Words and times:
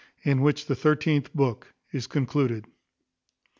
In 0.23 0.41
which 0.41 0.65
the 0.65 0.73
thirteenth 0.75 1.31
book 1.31 1.75
is 1.93 2.07
concluded. 2.07 2.65